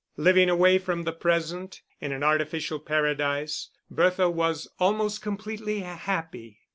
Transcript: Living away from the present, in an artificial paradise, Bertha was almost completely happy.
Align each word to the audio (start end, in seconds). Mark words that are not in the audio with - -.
Living 0.17 0.49
away 0.49 0.79
from 0.79 1.03
the 1.03 1.13
present, 1.13 1.83
in 1.99 2.11
an 2.11 2.23
artificial 2.23 2.79
paradise, 2.79 3.69
Bertha 3.91 4.31
was 4.31 4.67
almost 4.79 5.21
completely 5.21 5.81
happy. 5.81 6.61